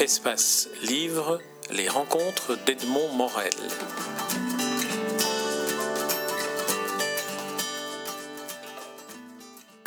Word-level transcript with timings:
Espace 0.00 0.68
Livre, 0.86 1.40
les 1.74 1.88
rencontres 1.88 2.58
d'Edmond 2.66 3.16
Morel. 3.16 3.50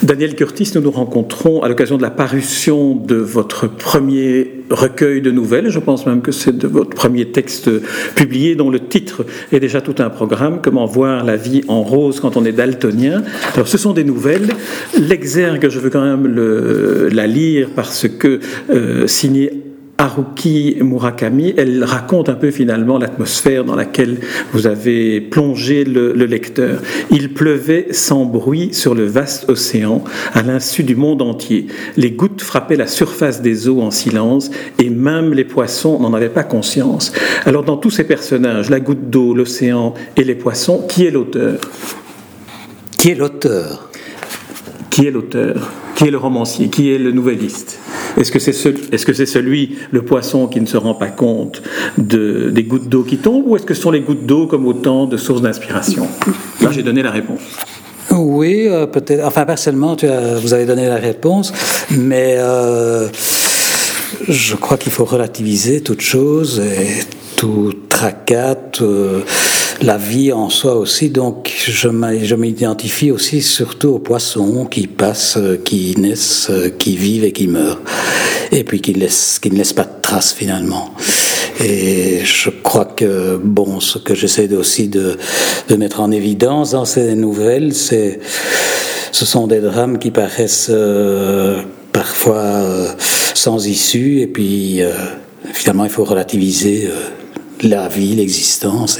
Daniel 0.01 0.33
Curtis, 0.35 0.71
nous 0.73 0.81
nous 0.81 0.91
rencontrons 0.91 1.61
à 1.61 1.69
l'occasion 1.69 1.97
de 1.97 2.01
la 2.01 2.09
parution 2.09 2.95
de 2.95 3.15
votre 3.15 3.67
premier 3.67 4.63
recueil 4.71 5.21
de 5.21 5.29
nouvelles. 5.29 5.69
Je 5.69 5.77
pense 5.77 6.07
même 6.07 6.21
que 6.21 6.31
c'est 6.31 6.57
de 6.57 6.67
votre 6.67 6.89
premier 6.89 7.31
texte 7.31 7.69
publié 8.15 8.55
dont 8.55 8.71
le 8.71 8.79
titre 8.79 9.25
est 9.51 9.59
déjà 9.59 9.81
tout 9.81 9.95
un 9.99 10.09
programme, 10.09 10.61
Comment 10.63 10.85
voir 10.85 11.23
la 11.23 11.35
vie 11.35 11.61
en 11.67 11.83
rose 11.83 12.19
quand 12.19 12.35
on 12.35 12.45
est 12.45 12.51
daltonien. 12.51 13.23
Alors 13.53 13.67
ce 13.67 13.77
sont 13.77 13.93
des 13.93 14.03
nouvelles. 14.03 14.49
L'exergue, 14.97 15.69
je 15.69 15.79
veux 15.79 15.91
quand 15.91 16.03
même 16.03 16.25
la 17.11 17.27
lire 17.27 17.69
parce 17.75 18.07
que 18.07 18.39
euh, 18.71 19.05
signé 19.05 19.68
Haruki 19.99 20.77
Murakami, 20.79 21.53
elle 21.57 21.83
raconte 21.83 22.29
un 22.29 22.35
peu 22.35 22.51
finalement 22.51 22.97
l'atmosphère 22.97 23.65
dans 23.65 23.75
laquelle 23.75 24.19
vous 24.53 24.65
avez 24.65 25.19
plongé 25.19 25.83
le, 25.83 26.13
lecteur. 26.13 26.81
Il 27.11 27.33
pleuvait 27.33 27.87
sans 27.91 28.23
bruit 28.23 28.73
sur 28.73 28.95
le 28.95 29.03
vaste 29.03 29.49
océan, 29.49 30.01
à 30.33 30.41
l'insu 30.41 30.83
du 30.83 30.95
monde 30.95 31.21
entier. 31.21 31.67
Les 31.97 32.11
gouttes 32.11 32.41
frappaient 32.41 32.77
la 32.77 32.87
surface 32.87 33.41
des 33.41 33.67
eaux 33.67 33.81
en 33.81 33.91
silence, 33.91 34.51
et 34.77 34.89
même 34.89 35.33
les 35.33 35.43
poissons 35.43 35.99
n'en 35.99 36.13
avaient 36.13 36.29
pas 36.29 36.43
conscience. 36.43 37.11
Alors 37.45 37.65
dans 37.65 37.75
tous 37.75 37.91
ces 37.91 38.05
personnages, 38.05 38.69
la 38.69 38.79
goutte 38.79 39.09
d'eau, 39.09 39.33
l'océan 39.33 39.93
et 40.15 40.23
les 40.23 40.35
poissons, 40.35 40.85
qui 40.87 41.07
est 41.07 41.11
l'auteur? 41.11 41.59
Qui 42.97 43.09
est 43.09 43.15
l'auteur? 43.15 43.88
Qui 44.99 45.07
est 45.07 45.11
l'auteur? 45.11 45.71
Qui 45.95 46.07
est 46.07 46.11
le 46.11 46.17
romancier? 46.17 46.67
Qui 46.67 46.91
est 46.91 46.97
le 46.97 47.13
nouvelliste? 47.13 47.79
Est-ce 48.17 48.33
que 48.33 48.39
c'est 48.39 48.51
-ce 48.51 49.25
celui, 49.25 49.77
le 49.91 50.01
poisson, 50.01 50.47
qui 50.47 50.59
ne 50.59 50.65
se 50.65 50.75
rend 50.75 50.93
pas 50.93 51.07
compte 51.07 51.61
de, 51.97 52.49
des 52.49 52.63
gouttes 52.63 52.89
d'eau 52.89 53.03
qui 53.03 53.15
tombent, 53.15 53.47
ou 53.47 53.55
est-ce 53.55 53.65
que 53.65 53.73
ce 53.73 53.81
sont 53.81 53.91
les 53.91 54.01
gouttes 54.01 54.25
d'eau 54.25 54.45
comme 54.45 54.65
autant 54.67 55.05
de 55.05 55.15
sources 55.15 55.41
d'inspiration? 55.41 56.05
Là, 56.61 56.71
j'ai 56.73 56.83
donné 56.83 57.01
la 57.01 57.11
réponse. 57.11 57.39
Oui, 58.11 58.67
euh, 58.67 58.87
peut-être. 58.87 59.23
Enfin, 59.25 59.45
personnellement, 59.45 59.95
tu 59.95 60.05
vous 60.43 60.53
avez 60.53 60.65
donné 60.65 60.85
la 60.87 60.97
réponse, 60.97 61.53
mais 61.91 62.35
euh, 62.37 63.07
je 64.27 64.55
crois 64.57 64.77
qu'il 64.77 64.91
faut 64.91 65.05
relativiser 65.05 65.79
toute 65.79 66.01
chose 66.01 66.59
et 66.59 66.87
tout 67.37 67.71
tracas, 67.87 68.55
la 69.81 69.97
vie 69.97 70.31
en 70.31 70.49
soi 70.49 70.75
aussi. 70.75 71.09
Donc, 71.09 71.51
je 71.67 71.87
m'identifie 72.35 73.11
aussi 73.11 73.41
surtout 73.41 73.89
aux 73.89 73.99
poissons 73.99 74.65
qui 74.65 74.87
passent, 74.87 75.39
qui 75.63 75.95
naissent, 75.97 76.51
qui 76.77 76.97
vivent 76.97 77.23
et 77.23 77.31
qui 77.31 77.47
meurent. 77.47 77.81
Et 78.51 78.63
puis 78.63 78.81
qui, 78.81 78.93
ne 78.93 78.99
laissent 78.99 79.73
pas 79.73 79.83
de 79.83 80.01
traces 80.01 80.33
finalement. 80.33 80.93
Et 81.63 82.21
je 82.23 82.49
crois 82.49 82.85
que, 82.85 83.37
bon, 83.37 83.79
ce 83.79 83.97
que 83.97 84.15
j'essaie 84.15 84.51
aussi 84.53 84.87
de, 84.87 85.17
mettre 85.77 85.99
en 85.99 86.11
évidence 86.11 86.71
dans 86.71 86.85
ces 86.85 87.15
nouvelles, 87.15 87.73
c'est, 87.73 88.19
ce 89.11 89.25
sont 89.25 89.47
des 89.47 89.59
drames 89.59 89.99
qui 89.99 90.11
paraissent 90.11 90.69
euh, 90.69 91.61
parfois 91.91 92.37
euh, 92.37 92.87
sans 93.33 93.67
issue, 93.67 94.21
et 94.21 94.27
puis 94.27 94.81
euh, 94.81 94.91
finalement 95.53 95.83
il 95.83 95.91
faut 95.91 96.05
relativiser 96.05 96.89
la 97.61 97.87
vie, 97.89 98.15
l'existence. 98.15 98.99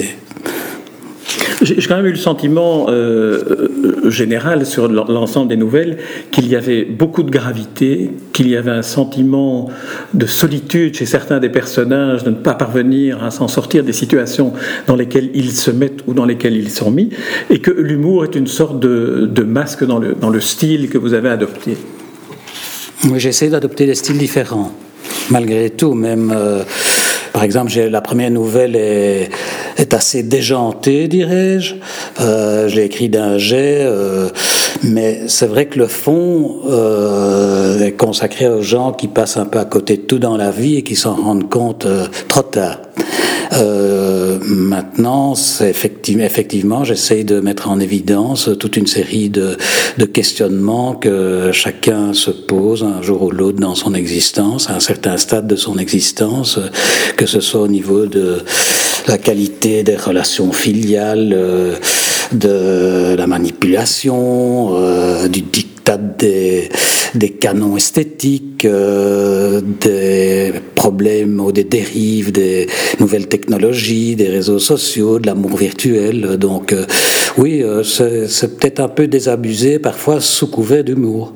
J'ai 1.62 1.76
quand 1.88 1.98
même 1.98 2.06
eu 2.06 2.12
le 2.12 2.16
sentiment 2.16 2.86
euh, 2.88 3.70
euh, 4.06 4.10
général 4.10 4.66
sur 4.66 4.88
l'ensemble 4.88 5.50
des 5.50 5.58
nouvelles 5.58 5.98
qu'il 6.32 6.48
y 6.48 6.56
avait 6.56 6.86
beaucoup 6.86 7.22
de 7.22 7.30
gravité, 7.30 8.12
qu'il 8.32 8.48
y 8.48 8.56
avait 8.56 8.72
un 8.72 8.82
sentiment 8.82 9.70
de 10.14 10.26
solitude 10.26 10.96
chez 10.96 11.06
certains 11.06 11.40
des 11.40 11.50
personnages, 11.50 12.24
de 12.24 12.30
ne 12.30 12.36
pas 12.36 12.54
parvenir 12.54 13.24
à 13.24 13.32
s'en 13.32 13.50
sortir 13.50 13.84
des 13.84 13.94
situations 13.94 14.54
dans 14.88 14.96
lesquelles 14.96 15.32
ils 15.34 15.52
se 15.52 15.72
mettent 15.72 16.02
ou 16.08 16.14
dans 16.14 16.26
lesquelles 16.26 16.56
ils 16.56 16.72
sont 16.72 16.92
mis, 16.92 17.10
et 17.50 17.60
que 17.60 17.72
l'humour 17.72 18.24
est 18.24 18.36
une 18.36 18.48
sorte 18.48 18.80
de, 18.80 19.44
masque 19.44 19.84
dans 19.86 20.00
le, 20.00 20.40
style 20.40 20.90
que 20.90 20.98
vous 20.98 21.14
avez 21.14 21.30
adopté. 21.30 21.76
Oui, 23.06 23.20
j'essaie 23.20 23.50
d'adopter 23.50 23.86
des 23.86 23.96
styles 23.96 24.18
différents, 24.18 24.72
malgré 25.30 25.70
tout, 25.70 25.94
même. 25.94 26.34
Euh, 26.36 26.64
par 27.34 27.44
exemple, 27.44 27.72
la 27.74 28.02
première 28.02 28.32
nouvelle 28.32 28.76
est, 28.76 29.30
est 29.80 29.94
assez 29.94 30.24
déjantée, 30.24 31.08
dirais-je. 31.08 31.76
Euh, 32.20 32.68
je 32.68 32.76
l'ai 32.76 32.84
écrit 32.84 33.10
d'un 33.10 33.38
jet, 33.38 33.80
euh, 33.82 34.30
mais 34.84 35.24
c'est 35.28 35.48
vrai 35.48 35.68
que 35.68 35.78
le 35.78 35.88
fond 35.88 36.62
euh, 36.70 37.80
est 37.80 37.94
consacré 37.94 38.48
aux 38.48 38.62
gens 38.62 38.92
qui 38.92 39.08
passent 39.08 39.38
un 39.38 39.46
peu 39.46 39.60
à 39.60 39.66
côté 39.66 39.98
de 39.98 40.02
tout 40.02 40.20
dans 40.20 40.38
la 40.38 40.52
vie 40.52 40.78
et 40.78 40.84
qui 40.84 40.96
s'en 40.96 41.16
rendent 41.16 41.50
compte 41.50 41.86
euh, 41.86 42.08
trop 42.28 42.44
tard. 42.44 42.78
Euh, 43.54 44.38
maintenant, 44.44 45.34
effectivement, 45.62 46.24
effectivement 46.24 46.84
j'essaye 46.84 47.26
de 47.26 47.40
mettre 47.40 47.70
en 47.70 47.80
évidence 47.80 48.50
toute 48.60 48.78
une 48.78 48.86
série 48.86 49.30
de, 49.30 49.58
de, 49.98 50.06
questionnements 50.06 50.94
que 50.94 51.50
chacun 51.52 52.14
se 52.14 52.30
pose 52.30 52.84
un 52.84 53.02
jour 53.02 53.24
ou 53.24 53.32
l'autre 53.32 53.60
dans 53.60 53.74
son 53.74 53.96
existence, 53.96 54.70
à 54.70 54.76
un 54.76 54.80
certain 54.80 55.18
stade 55.18 55.48
de 55.48 55.56
son 55.56 55.80
existence, 55.80 56.60
que 57.18 57.26
ce 57.26 57.40
soit 57.40 57.62
au 57.62 57.68
niveau 57.68 58.06
de 58.06 58.44
la 59.08 59.18
qualité 59.18 59.84
des 59.84 59.96
relations 59.96 60.52
filiales, 60.52 61.34
euh, 61.36 61.76
de 62.32 63.16
la 63.16 63.28
manipulation, 63.28 64.76
euh, 64.76 65.28
du 65.28 65.42
dictat 65.42 65.98
des, 65.98 66.70
des 67.16 67.30
canons 67.30 67.78
esthétiques, 67.78 68.66
euh, 68.66 69.62
des 69.82 70.54
problèmes 70.76 71.40
ou 71.40 71.52
des 71.52 71.64
dérives 71.64 72.32
des 72.32 72.68
nouvelles 73.00 73.28
technologies, 73.28 74.16
des 74.16 74.30
réseaux 74.30 74.60
sociaux, 74.60 75.20
de 75.20 75.28
l'amour 75.28 75.58
virtuel. 75.58 76.38
Donc 76.38 76.76
oui, 77.38 77.64
c'est 77.84 78.58
peut-être 78.58 78.80
un 78.80 78.90
peu 78.90 79.08
désabusé, 79.08 79.80
parfois 79.80 80.22
sous 80.22 80.48
couvert 80.48 80.84
d'humour. 80.84 81.34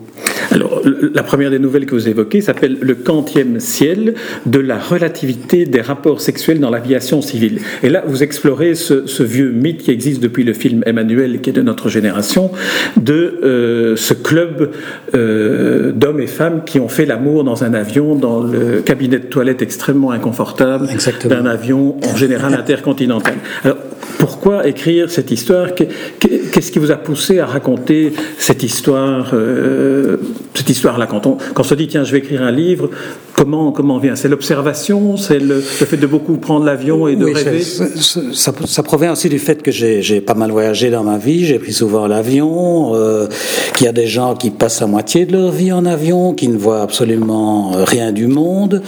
Alors, 0.53 0.83
la 0.85 1.23
première 1.23 1.49
des 1.49 1.57
nouvelles 1.57 1.87
que 1.87 1.95
vous 1.95 2.07
évoquez 2.07 2.41
s'appelle 2.41 2.77
Le 2.79 2.93
quantième 2.93 3.59
ciel 3.59 4.13
de 4.45 4.59
la 4.59 4.77
relativité 4.77 5.65
des 5.65 5.81
rapports 5.81 6.21
sexuels 6.21 6.59
dans 6.59 6.69
l'aviation 6.69 7.23
civile. 7.23 7.59
Et 7.81 7.89
là, 7.89 8.03
vous 8.05 8.21
explorez 8.21 8.75
ce, 8.75 9.23
vieux 9.23 9.49
mythe 9.49 9.81
qui 9.81 9.89
existe 9.89 10.21
depuis 10.21 10.43
le 10.43 10.53
film 10.53 10.83
Emmanuel, 10.85 11.41
qui 11.41 11.49
est 11.49 11.53
de 11.53 11.63
notre 11.63 11.89
génération, 11.89 12.51
de 12.97 13.39
euh, 13.43 13.95
ce 13.95 14.13
club 14.13 14.69
euh, 15.15 15.91
d'hommes 15.91 16.19
et 16.19 16.27
femmes 16.27 16.63
qui 16.63 16.79
ont 16.79 16.87
fait 16.87 17.05
l'amour 17.05 17.43
dans 17.43 17.63
un 17.63 17.73
avion, 17.73 18.13
dans 18.13 18.43
le 18.43 18.81
cabinet 18.81 19.17
de 19.17 19.25
toilette 19.25 19.63
extrêmement 19.63 20.11
inconfortable 20.11 20.87
d'un 21.25 21.47
avion 21.47 21.97
en 22.07 22.15
général 22.15 22.53
intercontinental. 22.53 23.37
Alors, 23.63 23.77
pourquoi 24.19 24.67
écrire 24.67 25.09
cette 25.09 25.31
histoire? 25.31 25.69
Qu'est-ce 25.75 26.71
qui 26.71 26.79
vous 26.79 26.91
a 26.91 26.95
poussé 26.95 27.39
à 27.39 27.45
raconter 27.45 28.13
cette 28.37 28.63
histoire, 28.63 29.31
euh, 29.33 30.17
cette 30.53 30.69
histoire-là 30.69 31.07
quand 31.07 31.25
on, 31.25 31.37
quand 31.53 31.63
se 31.63 31.75
dit 31.75 31.87
tiens, 31.87 32.03
je 32.03 32.11
vais 32.11 32.19
écrire 32.19 32.41
un 32.41 32.51
livre, 32.51 32.89
comment 33.33 33.71
comment 33.71 33.97
vient? 33.97 34.15
C'est 34.15 34.29
l'observation, 34.29 35.17
c'est 35.17 35.39
le, 35.39 35.59
fait 35.61 35.97
de 35.97 36.07
beaucoup 36.07 36.37
prendre 36.37 36.65
l'avion 36.65 37.07
et 37.07 37.15
de 37.15 37.25
rêver? 37.25 37.61
Ça, 37.61 38.83
provient 38.83 39.13
aussi 39.13 39.29
du 39.29 39.39
fait 39.39 39.61
que 39.61 39.71
j'ai 39.71 40.21
pas 40.21 40.33
mal 40.33 40.51
voyagé 40.51 40.89
dans 40.89 41.03
ma 41.03 41.17
vie, 41.17 41.45
j'ai 41.45 41.59
pris 41.59 41.73
souvent 41.73 42.07
l'avion, 42.07 42.95
euh, 42.95 43.27
qu'il 43.75 43.85
y 43.85 43.89
a 43.89 43.93
des 43.93 44.07
gens 44.07 44.35
qui 44.35 44.51
passent 44.51 44.81
la 44.81 44.87
moitié 44.87 45.25
de 45.25 45.33
leur 45.33 45.51
vie 45.51 45.71
en 45.71 45.85
avion, 45.85 46.33
qui 46.33 46.47
ne 46.47 46.57
voient 46.57 46.81
absolument 46.81 47.71
rien 47.85 48.11
du 48.11 48.27
monde, 48.27 48.81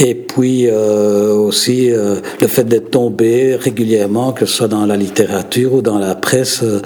et 0.00 0.14
puis 0.28 0.66
euh, 0.68 1.34
aussi 1.34 1.90
le 1.90 2.48
fait 2.48 2.64
d'être 2.64 2.90
tombé 2.90 3.56
régulièrement, 3.56 4.32
que 4.32 4.46
ce 4.46 4.54
soit 4.54 4.68
dans 4.68 4.86
la 4.86 4.96
littérature 4.96 5.74
ou 5.74 5.82
dans 5.82 5.98
la 5.98 6.14
presse 6.14 6.62
euh, 6.62 6.82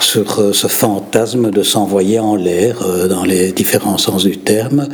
sur 0.00 0.38
euh, 0.38 0.52
ce 0.52 0.68
fantasme 0.68 1.50
de 1.50 1.62
s'envoyer 1.62 2.18
en 2.18 2.36
l'air 2.36 2.82
euh, 2.82 3.08
dans 3.08 3.24
les 3.24 3.52
différents 3.52 3.98
sens 3.98 4.24
du 4.24 4.38
terme. 4.38 4.88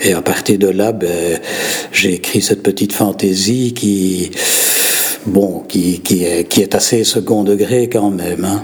Et 0.00 0.12
à 0.12 0.22
partir 0.22 0.58
de 0.58 0.68
là, 0.68 0.92
ben, 0.92 1.38
j'ai 1.92 2.14
écrit 2.14 2.40
cette 2.40 2.62
petite 2.62 2.92
fantaisie 2.92 3.74
qui, 3.74 4.30
bon, 5.26 5.64
qui, 5.68 6.00
qui, 6.00 6.24
est, 6.24 6.44
qui 6.44 6.62
est 6.62 6.74
assez 6.74 7.04
second 7.04 7.44
degré 7.44 7.88
quand 7.88 8.10
même. 8.10 8.44
Hein. 8.44 8.62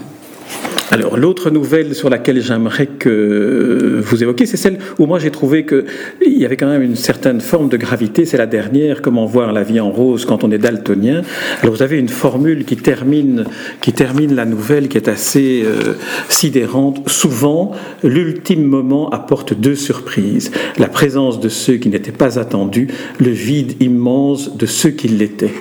Alors 0.92 1.16
l'autre 1.16 1.48
nouvelle 1.48 1.94
sur 1.94 2.10
laquelle 2.10 2.42
j'aimerais 2.42 2.86
que 2.86 4.02
vous 4.04 4.22
évoquiez, 4.22 4.44
c'est 4.44 4.58
celle 4.58 4.76
où 4.98 5.06
moi 5.06 5.18
j'ai 5.18 5.30
trouvé 5.30 5.64
qu'il 5.64 5.86
y 6.20 6.44
avait 6.44 6.58
quand 6.58 6.66
même 6.66 6.82
une 6.82 6.96
certaine 6.96 7.40
forme 7.40 7.70
de 7.70 7.78
gravité. 7.78 8.26
C'est 8.26 8.36
la 8.36 8.44
dernière, 8.44 9.00
comment 9.00 9.24
voir 9.24 9.54
la 9.54 9.62
vie 9.62 9.80
en 9.80 9.90
rose 9.90 10.26
quand 10.26 10.44
on 10.44 10.50
est 10.50 10.58
daltonien. 10.58 11.22
Alors 11.62 11.74
vous 11.74 11.82
avez 11.82 11.98
une 11.98 12.10
formule 12.10 12.66
qui 12.66 12.76
termine, 12.76 13.46
qui 13.80 13.94
termine 13.94 14.34
la 14.34 14.44
nouvelle, 14.44 14.88
qui 14.88 14.98
est 14.98 15.08
assez 15.08 15.62
euh, 15.64 15.94
sidérante. 16.28 17.08
Souvent, 17.08 17.72
l'ultime 18.04 18.62
moment 18.62 19.08
apporte 19.08 19.54
deux 19.54 19.76
surprises 19.76 20.50
la 20.76 20.88
présence 20.88 21.40
de 21.40 21.48
ceux 21.48 21.76
qui 21.76 21.88
n'étaient 21.88 22.12
pas 22.12 22.38
attendus, 22.38 22.88
le 23.18 23.30
vide 23.30 23.82
immense 23.82 24.58
de 24.58 24.66
ceux 24.66 24.90
qui 24.90 25.08
l'étaient. 25.08 25.54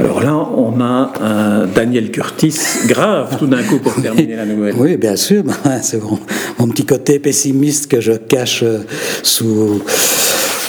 Alors 0.00 0.20
là, 0.20 0.34
on 0.56 0.80
a 0.80 1.12
un 1.20 1.66
Daniel 1.66 2.10
Curtis 2.10 2.58
grave 2.88 3.38
tout 3.38 3.46
d'un 3.46 3.62
coup 3.62 3.78
pour 3.78 3.94
terminer 4.02 4.34
la 4.34 4.44
nouvelle. 4.44 4.71
Oui, 4.76 4.96
bien 4.96 5.16
sûr. 5.16 5.44
C'est 5.82 6.00
mon, 6.02 6.68
petit 6.68 6.86
côté 6.86 7.18
pessimiste 7.18 7.90
que 7.90 8.00
je 8.00 8.12
cache 8.12 8.62
euh, 8.62 8.78
sous, 9.22 9.82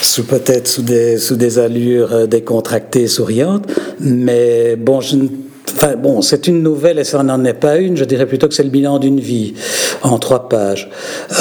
sous 0.02 0.24
peut-être 0.24 0.68
sous 0.68 0.82
des, 0.82 1.18
sous 1.18 1.36
des 1.36 1.58
allures 1.58 2.28
décontractées, 2.28 3.06
souriantes. 3.06 3.66
Mais 4.00 4.76
bon, 4.76 5.00
je 5.00 5.16
ne 5.16 5.28
Enfin 5.76 5.96
bon, 5.96 6.22
c'est 6.22 6.46
une 6.46 6.62
nouvelle 6.62 6.98
et 6.98 7.04
ça 7.04 7.22
n'en 7.22 7.42
est 7.44 7.54
pas 7.54 7.78
une. 7.78 7.96
Je 7.96 8.04
dirais 8.04 8.26
plutôt 8.26 8.46
que 8.46 8.54
c'est 8.54 8.62
le 8.62 8.70
bilan 8.70 8.98
d'une 8.98 9.18
vie 9.18 9.54
en 10.02 10.18
trois 10.18 10.48
pages. 10.48 10.90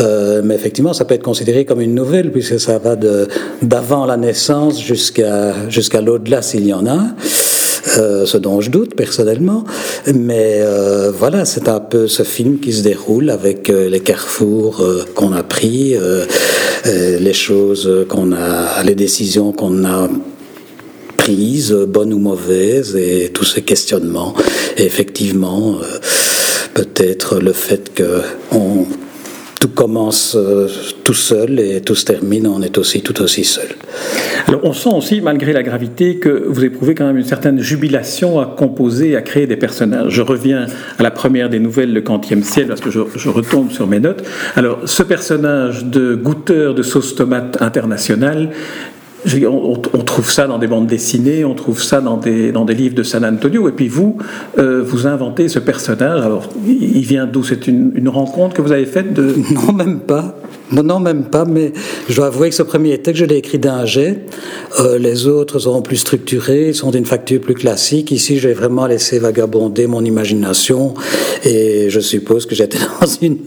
Euh, 0.02 0.42
mais 0.44 0.56
effectivement, 0.56 0.94
ça 0.94 1.06
peut 1.06 1.14
être 1.14 1.24
considéré 1.24 1.66
comme 1.66 1.82
une 1.82 1.94
nouvelle 1.94 2.32
puisque 2.32 2.60
ça 2.60 2.78
va 2.80 2.96
de 2.96 3.28
d'avant 3.62 4.06
la 4.06 4.18
naissance 4.18 4.82
jusqu'à 4.82 5.70
jusqu'à 5.70 6.02
l'au-delà 6.02 6.42
s'il 6.42 6.66
y 6.66 6.74
en 6.74 6.88
a. 6.88 7.00
Euh, 7.98 8.26
ce 8.26 8.38
dont 8.38 8.60
je 8.62 8.72
doute 8.72 8.96
personnellement, 8.96 9.66
mais 10.14 10.60
euh, 10.62 11.12
voilà, 11.12 11.46
c'est 11.46 11.68
un 11.68 11.80
peu 11.80 12.08
ce 12.08 12.24
film 12.24 12.60
qui 12.60 12.74
se 12.74 12.82
déroule 12.82 13.30
avec 13.30 13.70
euh, 13.70 13.88
les 13.90 14.00
carrefours 14.00 14.84
qu'on 15.14 15.32
a 15.34 15.44
pris, 15.44 15.96
les 16.86 17.34
choses 17.34 18.06
qu'on 18.10 18.32
a, 18.32 18.84
les 18.84 18.96
décisions 18.96 19.52
qu'on 19.52 19.86
a 19.86 20.10
prises, 21.18 21.72
bonnes 21.72 22.14
ou 22.14 22.20
mauvaises, 22.20 22.96
et 22.96 23.30
tous 23.34 23.46
ces 23.46 23.62
questionnements. 23.62 24.34
Et 24.78 24.86
effectivement, 24.86 25.78
peut-être 26.74 27.40
le 27.40 27.54
fait 27.54 27.94
que 27.94 28.22
on, 28.52 28.86
tout 29.64 29.70
commence 29.70 30.36
euh, 30.36 30.68
tout 31.06 31.14
seul 31.14 31.58
et 31.58 31.80
tout 31.80 31.96
se 31.96 32.04
termine, 32.04 32.48
on 32.48 32.62
est 32.62 32.78
aussi 32.78 33.02
tout 33.02 33.22
aussi 33.22 33.46
seul. 33.46 33.70
Alors 34.46 34.60
on 34.66 34.74
sent 34.74 34.90
aussi, 34.94 35.22
malgré 35.22 35.54
la 35.54 35.64
gravité, 35.64 36.18
que 36.18 36.44
vous 36.50 36.66
éprouvez 36.66 36.96
quand 36.96 37.06
même 37.06 37.18
une 37.18 37.24
certaine 37.24 37.62
jubilation 37.62 38.42
à 38.42 38.46
composer, 38.46 39.16
à 39.16 39.22
créer 39.22 39.48
des 39.48 39.56
personnages. 39.56 40.12
Je 40.12 40.22
reviens 40.22 40.66
à 41.00 41.04
la 41.04 41.12
première 41.12 41.50
des 41.50 41.60
nouvelles, 41.60 41.94
le 41.94 42.02
quantième 42.02 42.44
ciel, 42.44 42.68
parce 42.68 42.82
que 42.82 42.92
je, 42.92 43.00
je 43.16 43.30
retombe 43.30 43.72
sur 43.72 43.88
mes 43.88 44.02
notes. 44.02 44.26
Alors 44.58 44.80
ce 44.84 45.02
personnage 45.02 45.86
de 45.86 46.14
goûteur 46.14 46.76
de 46.76 46.84
sauce 46.84 47.16
tomate 47.16 47.58
on, 49.48 49.76
trouve 50.04 50.30
ça 50.30 50.48
dans 50.48 50.58
des 50.58 50.68
bandes 50.68 50.88
dessinées, 50.88 51.46
on 51.46 51.54
trouve 51.54 51.82
ça 51.82 52.02
dans 52.02 52.18
des, 52.18 52.52
dans 52.52 52.66
des 52.66 52.74
livres 52.74 52.96
de 52.96 53.04
San 53.04 53.24
Antonio, 53.26 53.68
et 53.70 53.72
puis 53.72 53.88
vous, 53.88 54.18
euh, 54.58 54.84
vous 54.84 55.08
inventez 55.08 55.48
ce 55.48 55.60
personnage. 55.60 56.22
Alors, 56.22 56.50
il 56.66 57.02
vient 57.02 57.26
d'où? 57.26 57.44
C'est 57.44 57.68
une, 57.68 57.92
une, 57.96 58.10
rencontre 58.10 58.56
que 58.56 58.62
vous 58.62 58.72
avez 58.72 58.86
faite 58.86 59.14
de... 59.14 59.36
Non, 59.54 59.74
même 59.74 60.00
pas. 60.00 60.36
Non, 60.74 60.82
non, 60.82 61.00
même 61.00 61.26
pas, 61.26 61.46
mais 61.46 61.72
je 62.10 62.16
dois 62.16 62.28
avouer 62.28 62.50
que 62.50 62.56
ce 62.56 62.64
premier 62.64 62.98
texte, 62.98 63.20
je 63.20 63.26
l'ai 63.26 63.38
écrit 63.38 63.60
d'un 63.60 63.86
jet. 63.86 64.22
Euh, 64.80 64.98
les 64.98 65.28
autres 65.28 65.60
seront 65.60 65.84
plus 65.84 65.98
structurés, 65.98 66.74
sont 66.74 66.90
d'une 66.90 67.06
facture 67.06 67.40
plus 67.40 67.54
classique. 67.54 68.12
Ici, 68.12 68.40
j'ai 68.40 68.54
vraiment 68.54 68.88
laissé 68.88 69.20
vagabonder 69.20 69.86
mon 69.86 70.04
imagination, 70.04 70.96
et 71.44 71.92
je 71.92 72.00
suppose 72.00 72.48
que 72.48 72.56
j'étais 72.56 72.80
dans 73.02 73.08
une 73.22 73.38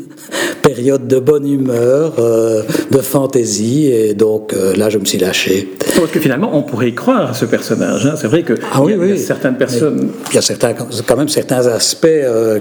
période 0.62 1.08
de 1.08 1.18
bonne 1.18 1.48
humeur, 1.50 2.14
euh, 2.18 2.62
de 2.92 2.98
fantaisie, 2.98 3.86
et 3.86 4.14
donc 4.14 4.52
euh, 4.52 4.74
là, 4.76 4.88
je 4.88 4.98
me 4.98 5.04
suis 5.04 5.18
lâché. 5.18 5.68
Parce 5.96 6.10
que 6.10 6.20
finalement, 6.20 6.50
on 6.56 6.62
pourrait 6.62 6.90
y 6.90 6.94
croire 6.94 7.30
à 7.30 7.34
ce 7.34 7.44
personnage. 7.44 8.06
Hein. 8.06 8.14
C'est 8.16 8.28
vrai 8.28 8.42
que 8.42 8.54
ah, 8.72 8.82
il, 8.84 8.90
y 8.90 8.94
a, 8.94 8.96
oui. 8.98 9.18
certaines 9.18 9.56
personnes. 9.56 10.10
Il 10.30 10.34
y 10.34 10.38
a 10.38 10.42
certains, 10.42 10.74
quand 10.74 11.16
même 11.16 11.28
certains 11.28 11.66
aspects 11.66 12.06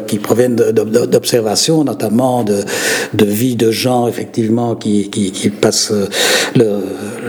qui 0.07 0.17
proviennent 0.17 0.55
d'observation, 0.55 1.83
notamment 1.83 2.43
de, 2.43 2.61
de, 3.13 3.25
vie 3.25 3.55
de 3.55 3.71
gens, 3.71 4.07
effectivement, 4.07 4.54
qui, 4.79 5.09
qui, 5.09 5.31
qui 5.31 5.49
passent 5.49 5.93
le, 6.55 6.79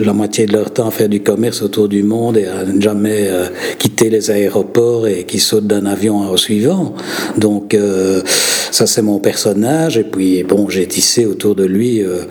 la 0.00 0.12
moitié 0.12 0.46
de 0.46 0.52
leur 0.52 0.70
temps 0.70 0.88
à 0.88 0.90
faire 0.90 1.08
du 1.08 1.20
commerce 1.22 1.62
autour 1.62 1.88
du 1.88 2.02
monde 2.02 2.36
et 2.36 2.46
à 2.46 2.64
ne 2.64 2.80
jamais 2.80 3.28
euh, 3.28 3.46
quitter 3.78 4.10
les 4.10 4.30
aéroports 4.30 5.06
et 5.06 5.24
qui 5.24 5.38
sautent 5.38 5.66
d'un 5.66 5.86
avion 5.86 6.30
au 6.30 6.36
suivant. 6.36 6.94
Donc, 7.36 7.74
euh, 7.74 8.22
ça, 8.70 8.86
c'est 8.86 9.02
mon 9.02 9.18
personnage. 9.18 9.96
Et 9.96 10.04
puis, 10.04 10.42
bon, 10.42 10.68
j'ai 10.68 10.86
tissé 10.86 11.26
autour 11.26 11.54
de 11.54 11.64
lui 11.64 12.02
euh, 12.02 12.22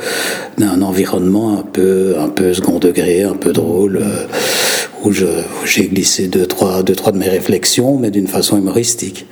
un 0.62 0.82
environnement 0.82 1.58
un 1.60 1.64
peu, 1.64 2.16
un 2.20 2.30
peu 2.30 2.54
second 2.54 2.80
degré, 2.80 3.24
un 3.24 3.36
peu 3.36 3.52
drôle, 3.52 3.98
euh, 3.98 4.26
où 5.06 5.12
j'ai 5.12 5.88
glissé 5.88 6.28
deux 6.28 6.46
trois, 6.46 6.84
deux, 6.84 6.96
trois 6.96 7.12
de 7.12 7.18
mes 7.18 7.30
réflexions, 7.30 7.98
mais 7.98 8.12
d'une 8.12 8.28
façon 8.28 8.58
humoristique. 8.58 9.26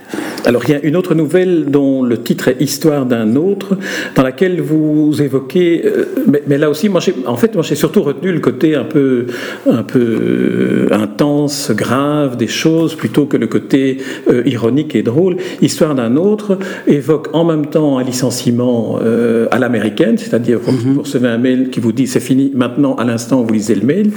Alors, 0.45 0.63
il 0.67 0.71
y 0.71 0.73
a 0.73 0.81
une 0.83 0.97
autre 0.97 1.15
nouvelle 1.15 1.65
dont 1.69 2.03
le 2.03 2.21
titre 2.21 2.49
est 2.49 2.57
Histoire 2.59 3.05
d'un 3.05 3.35
autre, 3.35 3.77
dans 4.15 4.23
laquelle 4.23 4.61
vous 4.61 5.21
évoquez, 5.21 5.83
euh, 5.85 6.05
mais, 6.27 6.43
mais, 6.47 6.57
là 6.57 6.69
aussi, 6.69 6.89
moi, 6.89 7.01
en 7.25 7.37
fait, 7.37 7.55
moi, 7.55 7.63
j'ai 7.63 7.75
surtout 7.75 8.03
retenu 8.03 8.31
le 8.31 8.39
côté 8.39 8.75
un 8.75 8.83
peu, 8.83 9.27
un 9.69 9.83
peu 9.83 10.87
intense, 10.91 11.71
grave 11.71 12.35
des 12.37 12.47
choses, 12.47 12.95
plutôt 12.95 13.25
que 13.25 13.37
le 13.37 13.47
côté 13.47 13.97
euh, 14.29 14.43
ironique 14.45 14.95
et 14.95 15.01
drôle. 15.01 15.37
Histoire 15.61 15.95
d'un 15.95 16.15
autre 16.17 16.57
évoque 16.87 17.29
en 17.33 17.45
même 17.45 17.67
temps 17.67 17.97
un 17.97 18.03
licenciement 18.03 18.99
euh, 19.01 19.47
à 19.51 19.59
l'américaine, 19.59 20.17
c'est-à-dire 20.17 20.59
vous, 20.59 20.71
mm 20.71 20.75
-hmm. 20.75 20.93
vous 20.93 21.01
recevez 21.01 21.29
un 21.29 21.37
mail 21.37 21.69
qui 21.69 21.79
vous 21.79 21.93
dit 21.93 22.07
c'est 22.07 22.25
fini, 22.31 22.51
maintenant, 22.53 22.95
à 22.95 23.05
l'instant, 23.05 23.43
vous 23.43 23.53
lisez 23.53 23.75
le 23.75 23.85
mail, 23.85 24.11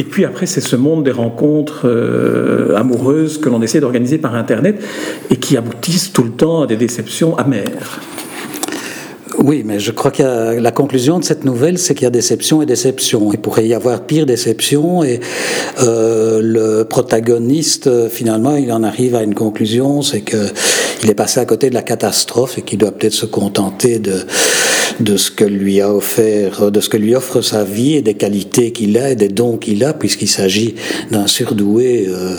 et 0.00 0.04
puis 0.04 0.24
après, 0.24 0.46
c'est 0.46 0.60
ce 0.72 0.76
monde 0.76 0.93
des 1.02 1.10
rencontres 1.10 1.82
euh, 1.84 2.76
amoureuses 2.76 3.38
que 3.38 3.48
l'on 3.48 3.62
essaie 3.62 3.80
d'organiser 3.80 4.18
par 4.18 4.34
Internet 4.34 4.82
et 5.30 5.36
qui 5.36 5.56
aboutissent 5.56 6.12
tout 6.12 6.22
le 6.22 6.30
temps 6.30 6.62
à 6.62 6.66
des 6.66 6.76
déceptions 6.76 7.36
amères. 7.36 8.00
Oui, 9.38 9.62
mais 9.64 9.80
je 9.80 9.90
crois 9.90 10.10
que 10.10 10.58
la 10.58 10.70
conclusion 10.70 11.18
de 11.18 11.24
cette 11.24 11.44
nouvelle, 11.44 11.78
c'est 11.78 11.94
qu'il 11.94 12.04
y 12.04 12.06
a 12.06 12.10
déception 12.10 12.62
et 12.62 12.66
déception. 12.66 13.30
Il 13.32 13.38
pourrait 13.38 13.66
y 13.66 13.74
avoir 13.74 14.02
pire 14.02 14.26
déception 14.26 15.02
et 15.02 15.20
euh, 15.82 16.40
le 16.42 16.84
protagoniste, 16.84 18.08
finalement, 18.08 18.56
il 18.56 18.72
en 18.72 18.82
arrive 18.82 19.16
à 19.16 19.22
une 19.22 19.34
conclusion, 19.34 20.02
c'est 20.02 20.22
qu'il 20.22 21.10
est 21.10 21.14
passé 21.14 21.40
à 21.40 21.44
côté 21.44 21.68
de 21.68 21.74
la 21.74 21.82
catastrophe 21.82 22.58
et 22.58 22.62
qu'il 22.62 22.78
doit 22.78 22.92
peut-être 22.92 23.12
se 23.12 23.26
contenter 23.26 23.98
de, 23.98 24.24
de 25.00 25.16
ce 25.16 25.30
que 25.30 25.44
lui 25.44 25.80
a 25.80 25.92
offert, 25.92 26.70
de 26.70 26.80
ce 26.80 26.88
que 26.88 26.96
lui 26.96 27.14
offre 27.14 27.40
sa 27.40 27.64
vie 27.64 27.94
et 27.94 28.02
des 28.02 28.14
qualités 28.14 28.72
qu'il 28.72 28.96
a 28.98 29.10
et 29.10 29.16
des 29.16 29.28
dons 29.28 29.56
qu'il 29.56 29.84
a, 29.84 29.92
puisqu'il 29.92 30.28
s'agit 30.28 30.74
d'un 31.10 31.26
surdoué 31.26 32.06
euh, 32.08 32.36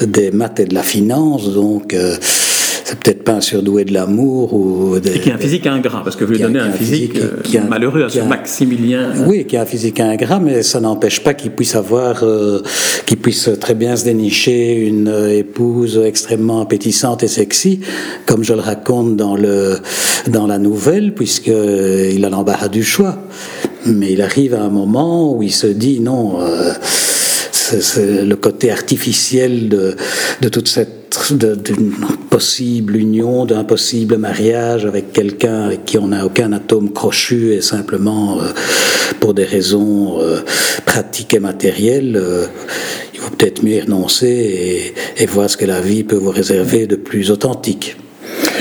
des 0.00 0.30
maths 0.30 0.60
et 0.60 0.66
de 0.66 0.74
la 0.74 0.82
finance, 0.82 1.52
donc. 1.52 1.94
Euh, 1.94 2.16
c'est 2.90 2.98
peut-être 2.98 3.22
pas 3.22 3.34
un 3.34 3.40
surdoué 3.40 3.84
de 3.84 3.94
l'amour 3.94 4.52
ou 4.52 4.98
de, 4.98 5.10
et 5.10 5.20
qui 5.20 5.30
a 5.30 5.36
un 5.36 5.38
physique 5.38 5.66
ingrat 5.66 6.02
parce 6.02 6.16
que 6.16 6.24
vous 6.24 6.32
lui 6.32 6.40
donnez 6.40 6.58
un, 6.58 6.72
physique, 6.72 7.12
physique 7.12 7.42
qui 7.44 7.56
a, 7.56 7.62
malheureux 7.62 8.02
à 8.02 8.08
ce 8.08 8.18
Maximilien 8.18 9.12
oui 9.26 9.46
qui 9.46 9.56
a 9.56 9.62
un 9.62 9.66
physique 9.66 10.00
ingrat 10.00 10.40
mais 10.40 10.64
ça 10.64 10.80
n'empêche 10.80 11.22
pas 11.22 11.34
qu'il 11.34 11.52
puisse 11.52 11.76
avoir 11.76 12.24
euh, 12.24 12.62
qu'il 13.06 13.18
puisse 13.18 13.48
très 13.60 13.74
bien 13.74 13.94
se 13.94 14.04
dénicher 14.04 14.74
une 14.74 15.08
épouse 15.30 16.00
extrêmement 16.04 16.60
appétissante 16.60 17.22
et 17.22 17.28
sexy 17.28 17.80
comme 18.26 18.42
je 18.42 18.54
le 18.54 18.60
raconte 18.60 19.16
dans 19.16 19.36
le 19.36 19.78
dans 20.26 20.48
la 20.48 20.58
nouvelle 20.58 21.14
puisque 21.14 21.46
il 21.46 22.24
a 22.24 22.28
l'embarras 22.28 22.68
du 22.68 22.82
choix. 22.82 23.18
Mais 23.86 24.12
il 24.12 24.20
arrive 24.20 24.54
à 24.54 24.60
un 24.60 24.68
moment 24.68 25.34
où 25.34 25.42
il 25.42 25.52
se 25.52 25.66
dit 25.66 26.00
non 26.00 26.40
euh, 26.40 26.72
c'est 26.82 28.24
le 28.24 28.36
côté 28.36 28.70
artificiel 28.70 29.68
de, 29.68 29.96
de 30.40 30.48
toute 30.48 30.68
cette 30.68 30.99
d'une 31.30 31.92
possible 32.30 32.96
union, 32.96 33.44
d'un 33.44 33.64
possible 33.64 34.16
mariage 34.16 34.86
avec 34.86 35.12
quelqu'un 35.12 35.62
avec 35.62 35.84
qui 35.84 35.98
on 35.98 36.08
n'a 36.08 36.24
aucun 36.24 36.52
atome 36.52 36.92
crochu 36.92 37.52
et 37.52 37.60
simplement 37.60 38.40
euh, 38.40 38.48
pour 39.18 39.34
des 39.34 39.44
raisons 39.44 40.20
euh, 40.20 40.40
pratiques 40.86 41.34
et 41.34 41.40
matérielles, 41.40 42.16
euh, 42.16 42.46
il 43.14 43.20
vaut 43.20 43.30
peut-être 43.30 43.64
mieux 43.64 43.80
renoncer 43.80 44.94
et, 45.16 45.22
et 45.22 45.26
voir 45.26 45.50
ce 45.50 45.56
que 45.56 45.66
la 45.66 45.80
vie 45.80 46.04
peut 46.04 46.16
vous 46.16 46.30
réserver 46.30 46.86
de 46.86 46.96
plus 46.96 47.30
authentique. 47.30 47.96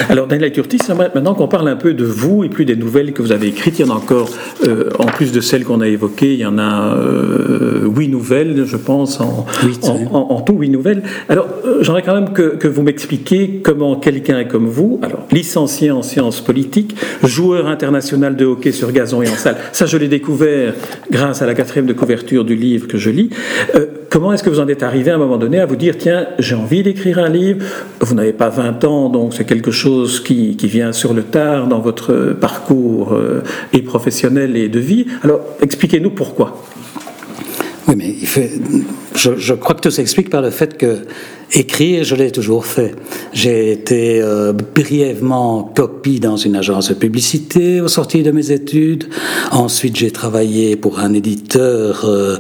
Alors, 0.08 0.28
Daniel 0.28 0.52
Curtis, 0.52 0.80
maintenant 0.90 1.34
qu'on 1.34 1.48
parle 1.48 1.68
un 1.68 1.76
peu 1.76 1.94
de 1.94 2.06
vous 2.06 2.44
et 2.44 2.50
plus 2.50 2.66
des 2.66 2.76
nouvelles 2.76 3.14
que 3.14 3.22
vous 3.22 3.32
avez 3.32 3.48
écrites, 3.48 3.80
il 3.80 3.86
y 3.86 3.90
en 3.90 3.94
a 3.94 3.98
encore, 3.98 4.30
euh, 4.66 4.90
en 5.00 5.08
plus 5.08 5.32
de 5.32 5.42
celles 5.42 5.66
qu'on 5.66 5.82
a 5.82 5.88
évoquées, 5.88 6.34
il 6.34 6.40
y 6.40 6.46
en 6.46 6.58
a 6.58 6.96
euh, 6.96 7.88
huit 7.88 8.08
nouvelles, 8.08 8.66
je 8.66 8.78
pense, 8.78 9.20
en, 9.20 9.46
en, 9.84 9.90
en, 9.90 10.28
en, 10.32 10.42
tout 10.42 10.54
huit 10.54 10.70
nouvelles. 10.70 11.04
Alors, 11.28 11.48
euh, 11.66 11.84
j'aimerais 11.84 12.04
quand 12.04 12.14
même 12.14 12.34
que, 12.34 12.56
que 12.56 12.68
vous 12.68 12.82
m'expliquiez 12.82 13.62
comment 13.64 13.96
quelqu'un 13.96 14.44
comme 14.46 14.68
vous, 14.68 15.00
alors 15.04 15.26
licencié 15.32 15.92
en 15.92 16.02
sciences 16.02 16.42
politiques, 16.42 16.96
joueur 17.24 17.68
international 17.68 18.36
de 18.36 18.46
hockey 18.46 18.72
sur 18.72 18.92
gazon 18.92 19.22
et 19.22 19.30
en 19.30 19.36
salle, 19.36 19.58
ça 19.72 19.86
je 19.86 19.98
l'ai 19.98 20.08
découvert 20.08 20.74
grâce 21.12 21.42
à 21.42 21.46
la 21.46 21.54
quatrième 21.54 21.86
de 21.86 21.94
couverture 21.94 22.46
du 22.46 22.56
livre 22.56 22.88
que 22.88 22.98
je 22.98 23.10
lis, 23.10 23.30
euh, 23.76 23.86
comment 24.10 24.34
est-ce 24.34 24.44
que 24.44 24.50
vous 24.50 24.60
en 24.60 24.68
êtes 24.68 24.84
arrivé 24.84 25.12
à 25.12 25.16
un 25.16 25.18
moment 25.18 25.38
donné 25.38 25.60
à 25.60 25.66
vous 25.66 25.76
dire, 25.76 25.96
tiens, 25.98 26.28
j'ai 26.40 26.56
envie 26.56 26.84
d'écrire 26.84 27.20
un 27.20 27.30
livre, 27.30 27.66
vous 28.02 28.16
n'avez 28.16 28.34
pas 28.34 28.50
20 28.50 28.84
ans, 28.86 29.10
donc 29.10 29.34
c'est 29.34 29.46
quelque 29.46 29.72
chose 29.72 30.22
qui, 30.22 30.58
qui, 30.58 30.68
vient 30.68 30.92
sur 30.92 31.14
le 31.14 31.24
tard 31.24 31.68
dans 31.68 31.80
votre 31.80 32.36
parcours 32.40 33.14
euh, 33.14 33.44
et 33.74 33.82
professionnel 33.82 34.58
et 34.58 34.70
de 34.70 34.80
vie. 34.80 35.06
Alors, 35.24 35.42
expliquez-nous 35.62 36.12
pourquoi. 36.12 36.64
Oui, 37.88 37.96
mais 37.98 38.10
il 38.10 38.28
fait, 38.28 38.52
je, 39.16 39.36
je, 39.38 39.54
crois 39.54 39.76
que 39.76 39.82
tout 39.82 39.92
s'explique 39.92 40.30
par 40.30 40.42
le 40.42 40.52
fait 40.52 40.78
que 40.78 41.00
écrire, 41.54 42.04
je 42.04 42.16
l'ai 42.16 42.32
toujours 42.32 42.66
fait. 42.66 42.94
J'ai 43.34 43.72
été 43.72 44.22
euh, 44.22 44.54
brièvement 44.54 45.64
copie 45.76 46.20
dans 46.20 46.38
une 46.38 46.56
agence 46.56 46.90
de 46.90 46.94
publicité 46.94 47.82
au 47.82 47.88
sortir 47.88 48.24
de 48.24 48.32
mes 48.32 48.52
études. 48.52 49.10
Ensuite, 49.52 49.98
j'ai 49.98 50.12
travaillé 50.12 50.76
pour 50.76 51.00
un 51.00 51.14
éditeur. 51.14 52.06
Euh, 52.06 52.38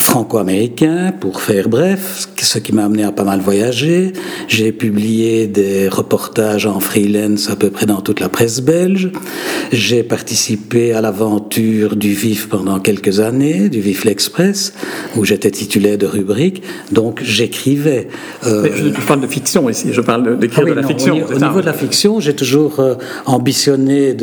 franco-américain 0.00 1.12
pour 1.20 1.40
faire 1.40 1.68
bref, 1.68 2.25
ce 2.46 2.58
qui 2.58 2.72
m'a 2.72 2.84
amené 2.84 3.04
à 3.04 3.12
pas 3.12 3.24
mal 3.24 3.40
voyager. 3.40 4.12
J'ai 4.48 4.72
publié 4.72 5.46
des 5.46 5.88
reportages 5.88 6.66
en 6.66 6.80
freelance 6.80 7.50
à 7.50 7.56
peu 7.56 7.70
près 7.70 7.86
dans 7.86 8.00
toute 8.00 8.20
la 8.20 8.28
presse 8.28 8.60
belge. 8.60 9.10
J'ai 9.72 10.02
participé 10.02 10.92
à 10.92 11.00
l'aventure 11.00 11.96
du 11.96 12.12
VIF 12.12 12.48
pendant 12.48 12.78
quelques 12.78 13.20
années, 13.20 13.68
du 13.68 13.80
VIF 13.80 14.04
l'Express, 14.04 14.74
où 15.16 15.24
j'étais 15.24 15.50
titulaire 15.50 15.98
de 15.98 16.06
rubrique. 16.06 16.62
Donc 16.92 17.20
j'écrivais. 17.22 18.08
Euh, 18.46 18.68
je, 18.74 19.06
parle 19.06 19.20
de 19.20 19.26
fiction 19.26 19.68
ici, 19.68 19.88
je 19.92 20.00
parle 20.00 20.38
d'écrire 20.38 20.64
ah 20.66 20.70
de 20.70 20.74
la 20.74 20.86
fiction. 20.86 21.16
Au, 21.16 21.38
niveau 21.38 21.60
de 21.60 21.66
la 21.66 21.72
fiction, 21.72 22.20
j'ai 22.20 22.34
toujours 22.34 22.80
euh, 22.80 22.94
ambitionné 23.26 24.14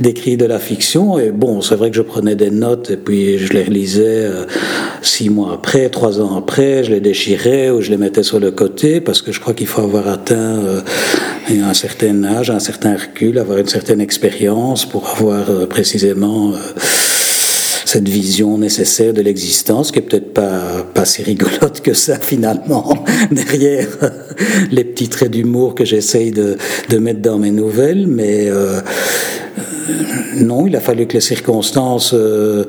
d'écrire 0.00 0.38
de, 0.38 0.46
la 0.46 0.58
fiction. 0.58 1.18
Et 1.18 1.30
bon, 1.30 1.60
c'est 1.60 1.76
vrai 1.76 1.90
que 1.90 1.96
je 1.96 2.02
prenais 2.02 2.34
des 2.34 2.50
notes 2.50 2.90
et 2.90 2.96
puis 2.96 3.38
je 3.38 3.52
les 3.52 3.62
relisais 3.62 4.02
euh, 4.02 4.44
six 5.02 5.30
mois 5.30 5.52
après, 5.54 5.88
trois 5.88 6.20
ans 6.20 6.36
après, 6.36 6.84
je 6.84 6.90
les 6.90 7.00
déchirais 7.00 7.51
ou 7.70 7.80
je 7.80 7.90
les 7.90 7.96
mettais 7.96 8.22
sur 8.22 8.40
le 8.40 8.50
côté 8.50 9.00
parce 9.00 9.22
que 9.22 9.32
je 9.32 9.40
crois 9.40 9.54
qu'il 9.54 9.66
faut 9.66 9.82
avoir 9.82 10.08
atteint 10.08 10.82
un 11.50 11.74
certain 11.74 12.24
âge, 12.24 12.50
un 12.50 12.60
certain 12.60 12.96
recul, 12.96 13.38
avoir 13.38 13.58
une 13.58 13.68
certaine 13.68 14.00
expérience 14.00 14.86
pour 14.86 15.08
avoir 15.08 15.66
précisément 15.68 16.54
cette 17.92 18.08
vision 18.08 18.56
nécessaire 18.56 19.12
de 19.12 19.20
l'existence, 19.20 19.92
qui 19.92 19.98
est 19.98 20.02
peut-être 20.02 20.32
pas, 20.32 20.86
pas 20.94 21.04
si 21.04 21.22
rigolote 21.22 21.82
que 21.82 21.92
ça 21.92 22.18
finalement, 22.18 23.04
derrière 23.30 23.86
les 24.70 24.84
petits 24.84 25.10
traits 25.10 25.30
d'humour 25.30 25.74
que 25.74 25.84
j'essaye 25.84 26.30
de, 26.30 26.56
de, 26.88 26.96
mettre 26.96 27.20
dans 27.20 27.36
mes 27.36 27.50
nouvelles, 27.50 28.06
mais 28.06 28.48
euh, 28.48 28.52
euh, 28.52 28.80
non, 30.36 30.66
il 30.66 30.76
a 30.76 30.80
fallu 30.80 31.06
que 31.06 31.14
les 31.14 31.20
circonstances 31.20 32.14
euh, 32.14 32.64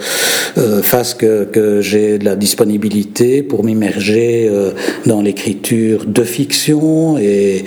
fassent 0.83 1.15
que, 1.15 1.45
que 1.45 1.81
j'ai 1.81 2.17
de 2.17 2.25
la 2.25 2.35
disponibilité 2.35 3.43
pour 3.43 3.63
m'immerger 3.63 4.49
dans 5.05 5.21
l'écriture 5.21 6.05
de 6.05 6.23
fiction 6.23 7.17
et 7.17 7.65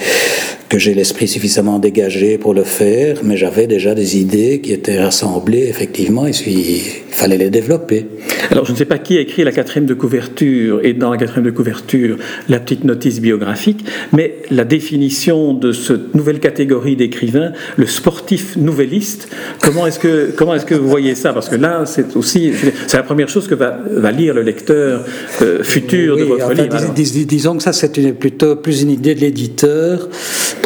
que 0.69 0.79
j'ai 0.79 0.95
l'esprit 0.95 1.29
suffisamment 1.29 1.79
dégagé 1.79 2.39
pour 2.39 2.55
le 2.55 2.65
faire, 2.65 3.19
mais 3.23 3.37
j'avais 3.37 3.67
déjà 3.67 3.95
des 3.95 4.19
idées 4.19 4.61
qui 4.61 4.73
étaient 4.73 5.01
rassemblées, 5.01 5.67
effectivement, 5.69 6.27
et 6.27 6.33
il 6.47 6.81
fallait 7.11 7.39
les 7.39 7.51
développer. 7.51 8.07
Alors, 8.51 8.65
je 8.65 8.73
ne 8.73 8.77
sais 8.77 8.85
pas 8.85 8.99
qui 8.99 9.17
a 9.17 9.21
écrit 9.21 9.45
la 9.45 9.53
quatrième 9.53 9.87
de 9.87 9.95
couverture, 9.95 10.81
et 10.83 10.93
dans 10.93 11.11
la 11.11 11.19
quatrième 11.19 11.45
de 11.45 11.51
couverture, 11.51 12.19
la 12.49 12.59
petite 12.59 12.85
notice 12.85 13.21
biographique, 13.21 13.85
mais 14.13 14.37
la 14.51 14.65
définition 14.65 15.55
de 15.55 15.73
cette 15.73 16.15
nouvelle 16.15 16.41
catégorie 16.41 16.97
d'écrivains, 16.97 17.53
le 17.77 17.87
sportif 17.87 18.57
nouvelliste, 18.57 19.29
comment 19.61 19.87
est-ce 19.87 20.01
que, 20.01 20.33
comment 20.37 20.55
est-ce 20.55 20.67
que 20.67 20.75
vous 20.75 20.89
voyez 20.89 21.15
ça? 21.15 21.33
Parce 21.33 21.49
que 21.49 21.57
là, 21.57 21.85
c'est 21.87 22.17
aussi, 22.17 22.53
c'est 22.87 22.97
la 22.97 23.03
première 23.05 23.29
chose 23.29 23.47
que 23.47 23.55
va, 23.55 23.79
va 23.89 24.11
lire 24.11 24.35
le 24.35 24.43
lecteur 24.43 25.05
euh, 25.43 25.63
futur 25.63 26.17
de 26.17 26.25
votre 26.25 26.53
livre. 26.53 26.93
disons 26.95 27.57
que 27.57 27.63
ça, 27.63 27.73
c'est 27.73 28.13
plutôt 28.13 28.57
plus 28.57 28.83
une 28.83 28.91
idée 28.91 29.15
de 29.15 29.21
l'éditeur 29.21 30.09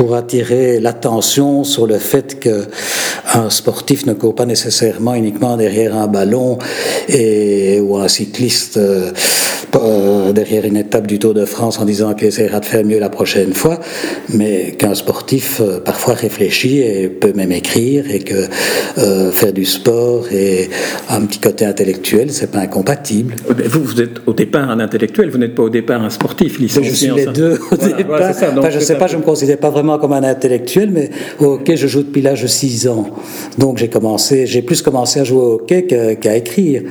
pour 0.00 0.14
attirer 0.14 0.80
l'attention 0.80 1.62
sur 1.62 1.86
le 1.86 1.98
fait 1.98 2.40
qu'un 2.40 3.50
sportif 3.50 4.06
ne 4.06 4.14
court 4.14 4.34
pas 4.34 4.46
nécessairement 4.46 5.14
uniquement 5.14 5.58
derrière 5.58 5.94
un 5.94 6.06
ballon 6.06 6.56
et, 7.06 7.80
ou 7.82 7.98
un 7.98 8.08
cycliste 8.08 8.78
euh, 8.78 9.10
euh, 9.76 10.32
derrière 10.32 10.64
une 10.64 10.78
étape 10.78 11.06
du 11.06 11.18
Tour 11.18 11.34
de 11.34 11.44
France 11.44 11.78
en 11.78 11.84
disant 11.84 12.14
qu'il 12.14 12.28
essaiera 12.28 12.60
de 12.60 12.64
faire 12.64 12.82
mieux 12.82 12.98
la 12.98 13.10
prochaine 13.10 13.52
fois, 13.52 13.78
mais 14.30 14.72
qu'un 14.72 14.94
sportif 14.94 15.60
euh, 15.60 15.80
parfois 15.80 16.14
réfléchit 16.14 16.78
et 16.78 17.08
peut 17.08 17.34
même 17.34 17.52
écrire 17.52 18.10
et 18.10 18.20
que 18.20 18.48
faire 19.32 19.52
du 19.52 19.66
sport 19.66 20.26
et 20.32 20.70
un 21.10 21.20
petit 21.22 21.40
côté 21.40 21.66
intellectuel, 21.66 22.32
c'est 22.32 22.50
pas 22.50 22.60
incompatible. 22.60 23.36
Vous, 23.66 23.84
vous 23.84 24.00
êtes 24.00 24.22
au 24.26 24.32
départ 24.32 24.70
un 24.70 24.80
intellectuel, 24.80 25.30
vous 25.30 25.38
n'êtes 25.38 25.54
pas 25.54 25.62
au 25.62 25.70
départ 25.70 26.02
un 26.02 26.10
sportif 26.10 26.58
licencié. 26.58 26.90
Je 26.90 26.94
suis 26.94 27.10
les 27.10 27.26
deux 27.26 27.58
au 27.70 27.76
départ. 27.76 28.32
je 28.70 28.76
ne 28.76 28.80
sais 28.80 28.96
pas, 28.96 29.06
je 29.06 29.16
me 29.16 29.22
considère 29.22 29.58
pas 29.58 29.70
vraiment 29.70 29.89
comme 29.98 30.12
un 30.12 30.22
intellectuel, 30.22 30.90
mais 30.92 31.10
au 31.38 31.54
hockey, 31.54 31.76
je 31.76 31.86
joue 31.86 32.02
depuis 32.02 32.22
l'âge 32.22 32.42
de 32.42 32.46
6 32.46 32.88
ans. 32.88 33.06
Donc 33.58 33.78
j'ai 33.78 33.88
commencé, 33.88 34.46
j'ai 34.46 34.62
plus 34.62 34.82
commencé 34.82 35.20
à 35.20 35.24
jouer 35.24 35.40
au 35.40 35.52
hockey 35.54 35.86
qu'à 36.20 36.36
écrire. 36.36 36.82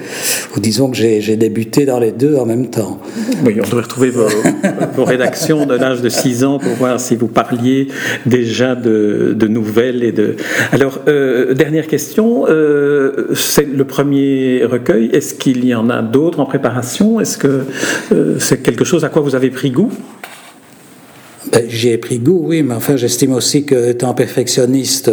Ou 0.55 0.59
disons 0.59 0.89
que 0.89 0.97
j'ai 0.97 1.35
débuté 1.35 1.85
dans 1.85 1.99
les 1.99 2.11
deux 2.11 2.35
en 2.35 2.45
même 2.45 2.69
temps. 2.69 2.99
Oui, 3.45 3.55
on 3.59 3.63
devrait 3.63 3.83
retrouver 3.83 4.09
vos, 4.09 4.27
rédactions 5.03 5.65
de 5.65 5.75
l'âge 5.75 6.01
de 6.01 6.09
6 6.09 6.43
ans 6.43 6.59
pour 6.59 6.73
voir 6.73 6.99
si 6.99 7.15
vous 7.15 7.27
parliez 7.27 7.87
déjà 8.25 8.75
de, 8.75 9.35
nouvelles 9.47 10.03
et 10.03 10.11
de. 10.11 10.35
Alors, 10.71 10.99
euh, 11.07 11.53
dernière 11.53 11.87
question, 11.87 12.45
euh, 12.47 13.27
c'est 13.35 13.67
le 13.67 13.83
premier 13.85 14.63
recueil. 14.65 15.09
Est-ce 15.13 15.33
qu'il 15.33 15.65
y 15.65 15.73
en 15.73 15.89
a 15.89 16.01
d'autres 16.01 16.39
en 16.39 16.45
préparation? 16.45 17.19
Est-ce 17.19 17.37
que 17.37 17.65
euh, 18.11 18.35
c'est 18.39 18.61
quelque 18.61 18.85
chose 18.85 19.03
à 19.05 19.09
quoi 19.09 19.21
vous 19.21 19.35
avez 19.35 19.49
pris 19.49 19.71
goût? 19.71 19.91
Ben, 21.51 21.63
J'y 21.67 21.89
ai 21.89 21.97
pris 21.97 22.19
goût, 22.19 22.41
oui, 22.43 22.63
mais 22.63 22.73
enfin, 22.73 22.95
j'estime 22.95 23.33
aussi 23.33 23.63
que, 23.63 23.89
étant 23.89 24.13
perfectionniste, 24.13 25.11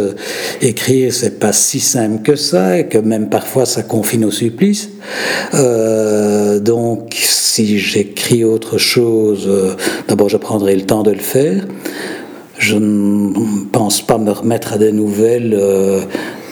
écrire, 0.61 1.13
c'est 1.13 1.39
pas 1.39 1.53
si 1.53 1.79
simple 1.79 2.21
que 2.23 2.35
ça, 2.35 2.79
et 2.79 2.87
que 2.87 2.97
même 2.97 3.29
parfois, 3.29 3.65
ça 3.65 3.83
confine 3.83 4.25
au 4.25 4.31
supplice. 4.31 4.89
Euh, 5.53 6.59
donc, 6.59 7.15
si 7.19 7.79
j'écris 7.79 8.43
autre 8.43 8.77
chose, 8.77 9.45
euh, 9.47 9.75
d'abord, 10.07 10.29
je 10.29 10.37
prendrai 10.37 10.75
le 10.75 10.83
temps 10.83 11.03
de 11.03 11.11
le 11.11 11.19
faire. 11.19 11.65
Je 12.57 12.75
ne 12.75 13.65
pense 13.71 14.01
pas 14.01 14.17
me 14.17 14.31
remettre 14.31 14.73
à 14.73 14.77
des 14.77 14.91
nouvelles 14.91 15.55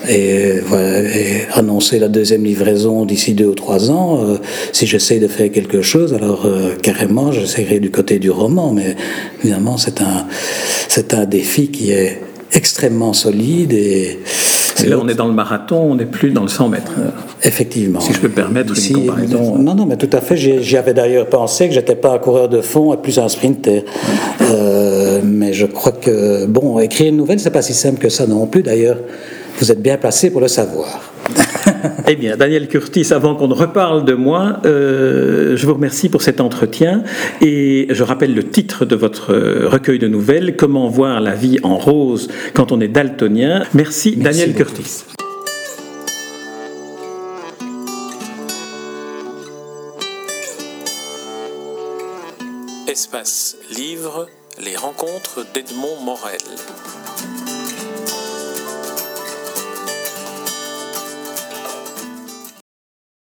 euh, 0.10 1.10
et, 1.14 1.48
annoncer 1.54 2.00
la 2.00 2.08
deuxième 2.08 2.44
livraison 2.44 3.06
d'ici 3.06 3.34
deux 3.34 3.46
ou 3.46 3.56
trois 3.56 3.92
ans. 3.92 4.24
Euh, 4.24 4.38
si 4.72 4.88
j'essaye 4.88 5.20
de 5.20 5.28
faire 5.28 5.52
quelque 5.52 5.82
chose, 5.82 6.14
alors 6.14 6.46
euh, 6.46 6.76
carrément, 6.82 7.32
j'essaierai 7.32 7.80
du 7.80 7.92
côté 7.92 8.20
du 8.20 8.30
roman, 8.30 8.72
mais 8.72 8.96
évidemment, 9.44 9.78
c'est 9.78 10.02
un, 10.02 10.26
c'est 10.88 11.14
un 11.14 11.26
défi 11.26 11.70
qui 11.70 11.92
est 11.92 12.22
extrêmement 12.54 13.14
solide 13.14 13.74
et, 13.74 14.20
là 14.88 14.98
on 15.02 15.08
est 15.08 15.16
dans 15.16 15.28
le 15.28 15.34
marathon, 15.34 15.78
on 15.78 15.96
n'est 15.96 16.06
plus 16.06 16.32
dans 16.32 16.44
le 16.44 16.48
100 16.48 16.70
mètres. 16.70 16.92
Effectivement. 17.44 18.00
Si 18.00 18.14
je 18.14 18.20
peux 18.20 18.28
me 18.28 18.34
permettre 18.34 18.74
une 18.74 19.08
comparaison. 19.08 19.58
Non, 19.58 19.76
non, 19.76 19.86
mais 19.86 19.98
tout 19.98 20.10
à 20.12 20.22
fait. 20.22 20.36
J'y 20.36 20.78
avais 20.78 20.94
d'ailleurs 20.94 21.28
pensé 21.28 21.68
que 21.68 21.74
j'étais 21.74 21.96
pas 21.96 22.14
un 22.14 22.18
coureur 22.18 22.50
de 22.50 22.62
fond 22.62 22.94
et 22.94 22.98
plus 22.98 23.20
un 23.20 23.30
sprinter. 23.30 23.84
Euh, 24.42 25.22
mais 25.24 25.54
je 25.54 25.66
crois 25.66 25.92
que 25.92 26.46
bon, 26.46 26.80
écrire 26.80 27.10
une 27.10 27.18
nouvelle, 27.18 27.40
c'est 27.40 27.52
pas 27.52 27.62
si 27.62 27.74
simple 27.74 28.00
que 28.00 28.10
ça 28.10 28.28
non 28.28 28.48
plus. 28.48 28.64
D'ailleurs, 28.64 28.98
vous 29.60 29.72
êtes 29.72 29.82
bien 29.82 29.98
placé 29.98 30.30
pour 30.30 30.42
le 30.42 30.48
savoir. 30.48 31.02
eh 32.08 32.16
bien, 32.16 32.38
Daniel 32.38 32.68
Curtis, 32.68 33.08
avant 33.12 33.36
qu'on 33.36 33.48
ne 33.48 33.54
reparle 33.54 34.06
de 34.06 34.14
moi, 34.14 34.60
euh, 34.66 35.56
je 35.56 35.66
vous 35.66 35.74
remercie 35.74 36.10
pour 36.10 36.22
cet 36.22 36.40
entretien 36.40 37.04
et 37.42 37.88
je 37.90 38.04
rappelle 38.04 38.34
le 38.36 38.44
titre 38.44 38.86
de 38.86 38.96
votre 38.96 39.34
recueil 39.68 40.00
de 40.00 40.08
nouvelles, 40.08 40.56
Comment 40.56 40.88
voir 40.88 41.22
la 41.22 41.36
vie 41.36 41.60
en 41.64 41.78
rose 41.78 42.30
quand 42.54 42.72
on 42.72 42.80
est 42.80 42.88
daltonien. 42.88 43.64
Merci, 43.74 44.16
Daniel 44.16 44.54
Curtis. 44.54 45.06
Espace 52.88 53.58
Livre, 53.76 54.28
les 54.64 54.76
rencontres 54.76 55.46
d'Edmond 55.54 56.00
Morel. 56.06 56.40